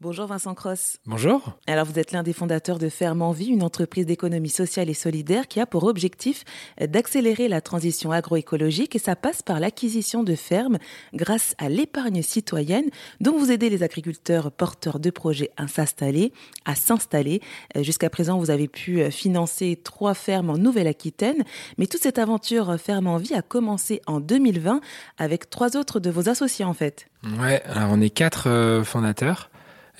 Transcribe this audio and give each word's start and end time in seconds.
Bonjour 0.00 0.28
Vincent 0.28 0.54
Cross. 0.54 0.98
Bonjour. 1.06 1.58
Alors 1.66 1.84
vous 1.84 1.98
êtes 1.98 2.12
l'un 2.12 2.22
des 2.22 2.32
fondateurs 2.32 2.78
de 2.78 2.88
Ferme 2.88 3.20
en 3.20 3.32
Vie, 3.32 3.48
une 3.48 3.64
entreprise 3.64 4.06
d'économie 4.06 4.48
sociale 4.48 4.88
et 4.88 4.94
solidaire 4.94 5.48
qui 5.48 5.58
a 5.58 5.66
pour 5.66 5.82
objectif 5.82 6.44
d'accélérer 6.80 7.48
la 7.48 7.60
transition 7.60 8.12
agroécologique 8.12 8.94
et 8.94 9.00
ça 9.00 9.16
passe 9.16 9.42
par 9.42 9.58
l'acquisition 9.58 10.22
de 10.22 10.36
fermes 10.36 10.78
grâce 11.14 11.56
à 11.58 11.68
l'épargne 11.68 12.22
citoyenne 12.22 12.90
dont 13.20 13.36
vous 13.36 13.50
aidez 13.50 13.70
les 13.70 13.82
agriculteurs 13.82 14.52
porteurs 14.52 15.00
de 15.00 15.10
projets 15.10 15.50
à 15.56 15.66
s'installer, 15.66 16.32
à 16.64 16.76
s'installer. 16.76 17.40
Euh, 17.76 17.82
jusqu'à 17.82 18.08
présent, 18.08 18.38
vous 18.38 18.50
avez 18.50 18.68
pu 18.68 19.00
euh, 19.00 19.10
financer 19.10 19.80
trois 19.82 20.14
fermes 20.14 20.50
en 20.50 20.58
Nouvelle-Aquitaine, 20.58 21.42
mais 21.76 21.88
toute 21.88 22.02
cette 22.02 22.20
aventure 22.20 22.78
Ferme 22.78 23.08
en 23.08 23.16
Vie 23.16 23.34
a 23.34 23.42
commencé 23.42 24.00
en 24.06 24.20
2020 24.20 24.80
avec 25.18 25.50
trois 25.50 25.76
autres 25.76 25.98
de 25.98 26.08
vos 26.08 26.28
associés 26.28 26.64
en 26.64 26.74
fait. 26.74 27.08
Ouais, 27.40 27.60
alors 27.64 27.90
on 27.90 28.00
est 28.00 28.10
quatre 28.10 28.48
euh, 28.48 28.84
fondateurs 28.84 29.50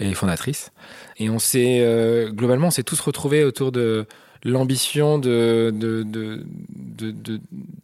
et 0.00 0.14
fondatrice. 0.14 0.70
Et 1.18 1.30
on 1.30 1.38
s'est 1.38 1.78
euh, 1.80 2.30
globalement, 2.30 2.68
on 2.68 2.70
s'est 2.70 2.82
tous 2.82 3.00
retrouvés 3.00 3.44
autour 3.44 3.72
de 3.72 4.06
l'ambition 4.44 5.18
de, 5.18 5.72
de, 5.74 6.02
de, 6.04 6.44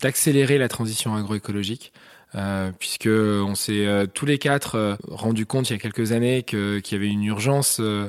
d'accélérer 0.01 0.59
la 0.59 0.69
transition 0.69 1.15
agroécologique. 1.15 1.93
Euh, 2.37 2.73
puisque 2.77 3.09
on 3.09 3.55
s'est 3.55 3.87
euh, 3.87 4.07
tous 4.13 4.27
les 4.27 4.39
quatre 4.39 4.75
euh, 4.75 4.97
rendu 5.09 5.47
compte 5.47 5.71
il 5.71 5.75
y 5.75 5.77
a 5.77 5.79
quelques 5.79 6.11
années 6.11 6.43
qu'il 6.43 6.83
y 6.91 6.95
avait 6.95 7.07
une 7.07 7.23
urgence 7.23 7.79
euh, 7.81 8.09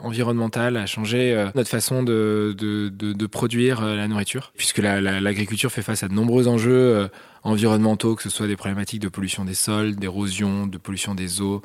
environnementale 0.00 0.78
à 0.78 0.86
changer 0.86 1.46
notre 1.54 1.68
façon 1.68 2.02
de, 2.02 2.54
de, 2.56 2.88
de, 2.88 3.12
de 3.12 3.26
produire 3.26 3.82
la 3.82 4.08
nourriture, 4.08 4.52
puisque 4.56 4.78
la, 4.78 5.00
la, 5.00 5.20
l'agriculture 5.20 5.70
fait 5.70 5.82
face 5.82 6.02
à 6.02 6.08
de 6.08 6.14
nombreux 6.14 6.48
enjeux 6.48 7.08
environnementaux, 7.42 8.14
que 8.16 8.22
ce 8.22 8.30
soit 8.30 8.46
des 8.46 8.56
problématiques 8.56 9.00
de 9.00 9.08
pollution 9.08 9.44
des 9.44 9.54
sols, 9.54 9.96
d'érosion, 9.96 10.66
de 10.66 10.78
pollution 10.78 11.14
des 11.14 11.40
eaux, 11.40 11.62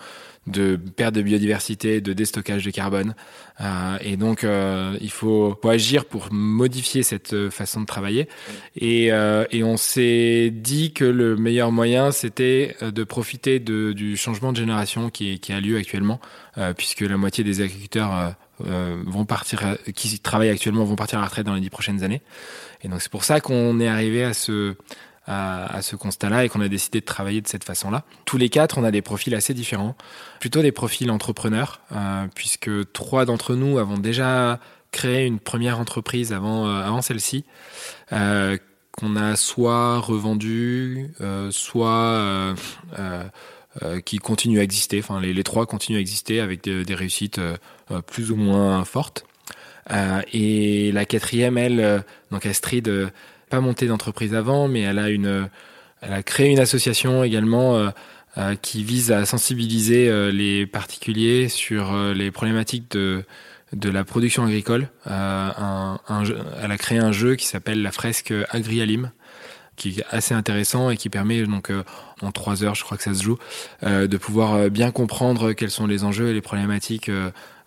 de 0.47 0.75
perte 0.75 1.15
de 1.15 1.21
biodiversité, 1.21 2.01
de 2.01 2.13
déstockage 2.13 2.63
de 2.63 2.71
carbone. 2.71 3.15
Euh, 3.61 3.97
et 4.01 4.15
donc, 4.15 4.43
euh, 4.43 4.95
il 5.01 5.09
faut, 5.09 5.57
faut, 5.61 5.69
agir 5.69 6.05
pour 6.05 6.31
modifier 6.31 7.03
cette 7.03 7.49
façon 7.49 7.81
de 7.81 7.85
travailler. 7.85 8.27
Et, 8.75 9.11
euh, 9.11 9.45
et 9.51 9.63
on 9.63 9.77
s'est 9.77 10.51
dit 10.53 10.93
que 10.93 11.05
le 11.05 11.35
meilleur 11.35 11.71
moyen, 11.71 11.84
c'était 12.11 12.75
de 12.81 13.03
profiter 13.03 13.59
du 13.59 14.17
changement 14.17 14.51
de 14.51 14.57
génération 14.57 15.09
qui, 15.09 15.39
a 15.49 15.59
lieu 15.59 15.77
actuellement, 15.77 16.19
euh, 16.57 16.73
puisque 16.73 17.01
la 17.01 17.17
moitié 17.17 17.43
des 17.43 17.61
agriculteurs 17.61 18.35
vont 18.59 19.25
partir, 19.25 19.77
qui 19.95 20.19
travaillent 20.19 20.49
actuellement, 20.49 20.83
vont 20.85 20.95
partir 20.95 21.19
à 21.19 21.21
la 21.21 21.27
retraite 21.27 21.45
dans 21.45 21.55
les 21.55 21.61
dix 21.61 21.69
prochaines 21.69 22.03
années. 22.03 22.21
Et 22.83 22.87
donc, 22.87 23.01
c'est 23.01 23.11
pour 23.11 23.23
ça 23.23 23.41
qu'on 23.41 23.79
est 23.79 23.87
arrivé 23.87 24.23
à 24.23 24.33
ce 24.33 24.75
constat-là 25.95 26.45
et 26.45 26.49
qu'on 26.49 26.61
a 26.61 26.67
décidé 26.67 27.01
de 27.01 27.05
travailler 27.05 27.41
de 27.41 27.47
cette 27.47 27.63
façon-là. 27.63 28.03
Tous 28.25 28.37
les 28.37 28.49
quatre, 28.49 28.77
on 28.77 28.83
a 28.83 28.91
des 28.91 29.01
profils 29.01 29.33
assez 29.35 29.53
différents, 29.53 29.95
plutôt 30.39 30.61
des 30.61 30.71
profils 30.71 31.09
entrepreneurs, 31.11 31.81
euh, 31.91 32.27
puisque 32.33 32.91
trois 32.93 33.25
d'entre 33.25 33.55
nous 33.55 33.77
avons 33.77 33.97
déjà 33.97 34.59
créé 34.95 35.25
une 35.25 35.39
première 35.39 35.79
entreprise 35.79 36.31
avant, 36.31 36.67
euh, 36.67 37.01
celle-ci, 37.01 37.43
euh, 38.13 38.57
qu'on 38.97 39.15
a 39.15 39.35
soit 39.35 39.99
revendu, 39.99 41.11
euh, 41.21 41.51
soit 41.51 41.89
euh, 41.89 42.55
euh, 43.81 43.99
qui 44.01 44.19
continue 44.19 44.59
à 44.59 44.63
exister. 44.63 44.99
Enfin, 44.99 45.19
les, 45.19 45.43
trois 45.43 45.65
continuent 45.65 45.97
à 45.97 46.01
exister 46.01 46.39
avec 46.39 46.63
des, 46.63 46.85
des 46.85 46.95
réussites 46.95 47.41
plus 48.07 48.31
ou 48.31 48.35
moins 48.35 48.83
fortes. 48.85 49.25
et 50.33 50.91
la 50.91 51.05
quatrième, 51.05 51.57
elle, 51.57 52.03
donc 52.31 52.45
Astrid, 52.45 53.11
pas 53.49 53.59
monté 53.59 53.87
d'entreprise 53.87 54.33
avant, 54.33 54.67
mais 54.67 54.81
elle 54.81 54.99
a 54.99 55.09
une, 55.09 55.49
elle 56.01 56.13
a 56.13 56.23
créé 56.23 56.49
une 56.49 56.59
association 56.59 57.23
également 57.23 57.91
qui 58.61 58.83
vise 58.83 59.11
à 59.11 59.25
sensibiliser 59.25 60.31
les 60.31 60.65
particuliers 60.65 61.49
sur 61.49 61.95
les 62.13 62.31
problématiques 62.31 62.91
de 62.91 63.23
de 63.73 63.89
la 63.89 64.03
production 64.03 64.43
agricole. 64.43 64.89
Un, 65.05 65.97
elle 66.61 66.71
a 66.71 66.77
créé 66.77 66.99
un 66.99 67.11
jeu 67.11 67.35
qui 67.35 67.45
s'appelle 67.45 67.81
la 67.81 67.91
fresque 67.91 68.33
Agrialim, 68.49 69.11
qui 69.75 69.99
est 69.99 70.05
assez 70.09 70.33
intéressant 70.33 70.89
et 70.89 70.97
qui 70.97 71.09
permet 71.09 71.43
donc 71.43 71.71
en 72.21 72.31
trois 72.31 72.63
heures, 72.63 72.75
je 72.75 72.83
crois 72.83 72.97
que 72.97 73.03
ça 73.03 73.13
se 73.13 73.23
joue, 73.23 73.37
de 73.81 74.17
pouvoir 74.17 74.69
bien 74.69 74.91
comprendre 74.91 75.53
quels 75.53 75.71
sont 75.71 75.87
les 75.87 76.03
enjeux 76.03 76.29
et 76.29 76.33
les 76.33 76.41
problématiques 76.41 77.11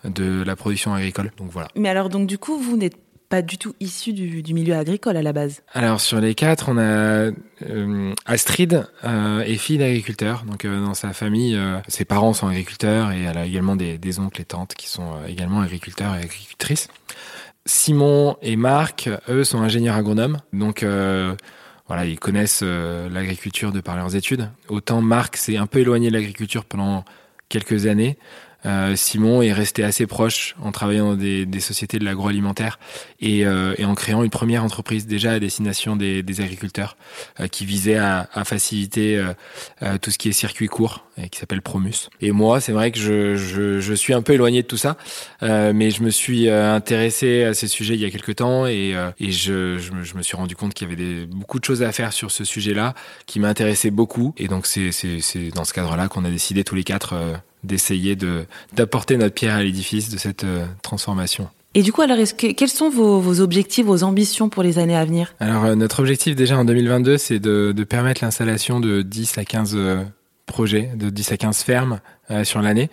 de 0.03 0.43
la 0.43 0.55
production 0.55 0.93
agricole. 0.93 1.31
Donc 1.37 1.51
voilà. 1.51 1.67
Mais 1.75 1.89
alors 1.89 2.09
donc 2.09 2.27
du 2.27 2.37
coup, 2.37 2.57
vous 2.57 2.77
n'êtes 2.77 2.97
pas 3.29 3.43
du 3.43 3.57
tout 3.59 3.73
issu 3.79 4.11
du, 4.11 4.53
milieu 4.53 4.75
agricole 4.75 5.15
à 5.15 5.21
la 5.21 5.33
base. 5.33 5.61
Alors 5.73 6.01
sur 6.01 6.19
les 6.19 6.33
quatre, 6.33 6.69
on 6.69 6.77
a 6.77 7.31
euh, 7.61 8.13
Astrid 8.25 8.87
euh, 9.03 9.41
est 9.41 9.55
fille 9.55 9.77
d'agriculteur, 9.77 10.43
donc 10.45 10.65
euh, 10.65 10.83
dans 10.83 10.95
sa 10.95 11.13
famille, 11.13 11.55
euh, 11.55 11.77
ses 11.87 12.05
parents 12.05 12.33
sont 12.33 12.47
agriculteurs 12.47 13.11
et 13.11 13.21
elle 13.21 13.37
a 13.37 13.45
également 13.45 13.75
des, 13.75 13.99
des 13.99 14.19
oncles 14.19 14.41
et 14.41 14.45
tantes 14.45 14.73
qui 14.73 14.89
sont 14.89 15.13
euh, 15.13 15.27
également 15.27 15.61
agriculteurs 15.61 16.15
et 16.15 16.23
agricultrices. 16.23 16.87
Simon 17.65 18.35
et 18.41 18.55
Marc, 18.55 19.09
eux, 19.29 19.43
sont 19.43 19.61
ingénieurs 19.61 19.95
agronomes, 19.95 20.39
donc 20.51 20.81
euh, 20.81 21.35
voilà, 21.87 22.05
ils 22.05 22.19
connaissent 22.19 22.63
l'agriculture 22.63 23.71
de 23.71 23.81
par 23.81 23.95
leurs 23.95 24.15
études. 24.15 24.49
Autant 24.69 25.01
Marc 25.01 25.37
s'est 25.37 25.57
un 25.57 25.67
peu 25.67 25.79
éloigné 25.79 26.09
de 26.09 26.13
l'agriculture 26.13 26.65
pendant 26.65 27.03
quelques 27.47 27.85
années. 27.85 28.17
Euh, 28.65 28.95
Simon 28.95 29.41
est 29.41 29.53
resté 29.53 29.83
assez 29.83 30.05
proche 30.05 30.55
en 30.61 30.71
travaillant 30.71 31.11
dans 31.11 31.15
des, 31.15 31.45
des 31.45 31.59
sociétés 31.59 31.97
de 31.97 32.05
l'agroalimentaire 32.05 32.77
et, 33.21 33.45
euh, 33.45 33.73
et, 33.77 33.85
en 33.85 33.95
créant 33.95 34.23
une 34.23 34.29
première 34.29 34.63
entreprise 34.63 35.07
déjà 35.07 35.31
à 35.33 35.39
destination 35.39 35.95
des, 35.95 36.23
des 36.23 36.41
agriculteurs 36.41 36.97
euh, 37.39 37.47
qui 37.47 37.65
visait 37.65 37.97
à, 37.97 38.27
à 38.33 38.43
faciliter 38.43 39.17
euh, 39.17 39.33
euh, 39.81 39.97
tout 39.97 40.11
ce 40.11 40.17
qui 40.17 40.29
est 40.29 40.33
circuit 40.33 40.67
court 40.67 41.05
et 41.21 41.29
qui 41.29 41.39
s'appelle 41.39 41.61
Promus. 41.61 42.09
Et 42.21 42.31
moi, 42.31 42.59
c'est 42.59 42.71
vrai 42.71 42.91
que 42.91 42.99
je, 42.99 43.35
je, 43.35 43.79
je, 43.79 43.93
suis 43.93 44.13
un 44.13 44.21
peu 44.21 44.33
éloigné 44.33 44.61
de 44.61 44.67
tout 44.67 44.77
ça, 44.77 44.97
euh, 45.43 45.73
mais 45.73 45.91
je 45.91 46.03
me 46.03 46.09
suis 46.09 46.49
intéressé 46.49 47.43
à 47.43 47.53
ces 47.53 47.67
sujets 47.67 47.95
il 47.95 48.01
y 48.01 48.05
a 48.05 48.09
quelques 48.09 48.35
temps 48.35 48.67
et, 48.67 48.95
et 49.19 49.31
je, 49.31 49.77
je 49.77 49.91
me, 49.91 50.03
je, 50.03 50.15
me, 50.15 50.21
suis 50.21 50.37
rendu 50.37 50.55
compte 50.55 50.73
qu'il 50.73 50.89
y 50.89 50.91
avait 50.93 51.01
des, 51.01 51.25
beaucoup 51.25 51.59
de 51.59 51.65
choses 51.65 51.83
à 51.83 51.91
faire 51.91 52.13
sur 52.13 52.31
ce 52.31 52.43
sujet-là 52.43 52.93
qui 53.25 53.39
m'intéressait 53.39 53.91
beaucoup. 53.91 54.33
Et 54.37 54.47
donc 54.47 54.65
c'est 54.65 54.91
dans 55.53 55.65
ce 55.65 55.73
cadre-là 55.73 56.07
qu'on 56.07 56.25
a 56.25 56.29
décidé 56.29 56.63
tous 56.63 56.75
les 56.75 56.83
quatre 56.83 57.15
d'essayer 57.63 58.15
de 58.15 58.45
d'apporter 58.75 59.17
notre 59.17 59.35
pierre 59.35 59.55
à 59.55 59.63
l'édifice 59.63 60.09
de 60.09 60.17
cette 60.17 60.43
euh, 60.43 60.65
transformation. 60.81 61.49
Et 61.75 61.83
du 61.83 61.91
coup, 61.91 62.01
alors, 62.01 62.17
est-ce 62.17 62.33
que, 62.33 62.51
quels 62.51 62.69
sont 62.69 62.89
vos, 62.89 63.19
vos, 63.19 63.41
objectifs, 63.41 63.85
vos 63.85 64.03
ambitions 64.03 64.49
pour 64.49 64.63
les 64.63 64.79
années 64.79 64.95
à 64.95 65.05
venir? 65.05 65.35
Alors, 65.39 65.65
euh, 65.65 65.75
notre 65.75 65.99
objectif 65.99 66.35
déjà 66.35 66.57
en 66.57 66.65
2022, 66.65 67.17
c'est 67.17 67.39
de, 67.39 67.73
de, 67.75 67.83
permettre 67.83 68.23
l'installation 68.23 68.79
de 68.79 69.03
10 69.03 69.37
à 69.37 69.45
15 69.45 69.73
euh, 69.75 70.03
projets, 70.47 70.89
de 70.95 71.09
10 71.09 71.31
à 71.31 71.37
15 71.37 71.61
fermes 71.61 71.99
euh, 72.31 72.43
sur 72.43 72.61
l'année. 72.61 72.89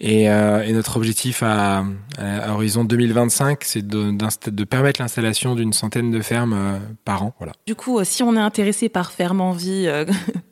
Et, 0.00 0.30
euh, 0.30 0.62
et, 0.62 0.72
notre 0.72 0.96
objectif 0.96 1.42
à, 1.42 1.84
à, 2.18 2.52
horizon 2.52 2.84
2025, 2.84 3.64
c'est 3.64 3.86
de, 3.86 4.12
de, 4.50 4.64
permettre 4.64 5.00
l'installation 5.00 5.56
d'une 5.56 5.72
centaine 5.72 6.12
de 6.12 6.20
fermes 6.20 6.52
euh, 6.52 6.78
par 7.04 7.24
an. 7.24 7.34
Voilà. 7.38 7.52
Du 7.66 7.74
coup, 7.74 7.98
si 8.04 8.22
on 8.22 8.36
est 8.36 8.40
intéressé 8.40 8.88
par 8.88 9.10
Ferme 9.10 9.40
en 9.40 9.52
vie, 9.52 9.88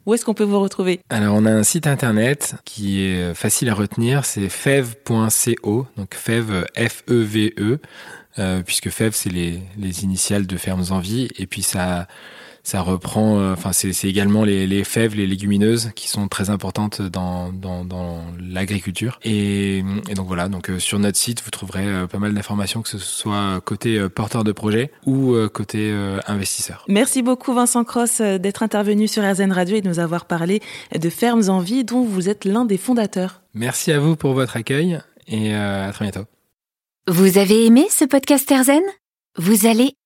où 0.07 0.15
est-ce 0.15 0.25
qu'on 0.25 0.35
peut 0.35 0.45
vous 0.45 0.61
retrouver? 0.61 1.01
Alors, 1.11 1.35
on 1.35 1.45
a 1.45 1.51
un 1.53 1.65
site 1.65 1.87
internet 1.87 2.55
qui 2.65 3.03
est 3.03 3.35
facile 3.35 3.69
à 3.69 3.75
retenir, 3.75 4.25
c'est 4.25 4.49
fev.co, 4.49 5.87
donc 5.97 6.15
fev, 6.15 6.65
F-E-V-E, 6.77 7.79
-E, 8.39 8.63
puisque 8.63 8.91
fev, 8.91 9.11
c'est 9.13 9.31
les, 9.31 9.61
les 9.77 10.05
initiales 10.05 10.47
de 10.47 10.57
Fermes 10.57 10.85
en 10.91 11.01
vie, 11.01 11.29
et 11.39 11.47
puis 11.47 11.63
ça 11.63 12.07
ça 12.67 12.81
reprend, 12.81 13.39
euh, 13.39 13.53
enfin 13.53 13.73
c'est 13.73 14.09
également 14.09 14.43
les, 14.43 14.67
les, 14.67 14.83
fèves, 14.83 15.15
les 15.15 15.29
légumineuses 15.29 15.93
qui 15.95 16.09
sont 16.09 16.27
très 16.27 16.51
importantes 16.51 17.01
dans, 17.01 17.53
dans, 17.53 17.85
dans 17.85 18.25
l'agriculture. 18.41 19.21
Et, 19.23 19.85
et, 20.09 20.15
donc 20.15 20.27
voilà, 20.27 20.49
donc 20.49 20.69
euh, 20.69 20.81
sur 20.81 20.99
notre 20.99 21.17
site 21.17 21.45
vous 21.45 21.53
trouverez 21.53 21.87
euh, 21.87 22.07
pas 22.09 22.19
mal 22.19 22.35
d'informations, 22.35 22.83
que 22.83 22.89
ce 22.89 22.99
soit 22.99 23.61
côté 23.65 23.97
euh, 23.97 24.09
porteur 24.09 24.43
de 24.43 24.51
projet 24.51 24.91
ou 25.05 25.35
euh, 25.35 25.49
côté 25.49 25.95
investisseur. 26.27 26.85
Merci 26.89 27.23
beaucoup 27.23 27.55
Vincent 27.55 27.85
Cross 27.85 28.21
d'être 28.21 28.65
intervenu 28.65 29.07
sur 29.07 29.23
RZN 29.23 29.53
Radio 29.53 29.77
et 29.77 29.81
de 29.81 29.89
nous 29.89 30.01
avoir 30.01 30.25
parlé 30.25 30.61
de 30.93 31.09
Fermes 31.09 31.49
en 31.49 31.61
Vie 31.61 31.85
dont 31.85 32.03
vous 32.03 32.29
êtes 32.29 32.45
l'un 32.45 32.65
des 32.65 32.79
fondateurs. 32.79 33.43
Merci 33.55 33.93
à 33.93 34.01
vous 34.01 34.17
pour 34.17 34.35
votre 34.35 34.57
accueil 34.57 34.99
et 35.29 35.55
à 35.55 35.93
très 35.93 36.07
bientôt. 36.07 36.29
Vous 37.07 37.39
avez 37.39 37.65
aimé 37.65 37.87
ce 37.91 38.05
podcast 38.05 38.51
RZN 38.51 38.83
Vous 39.39 39.67
allez 39.69 39.93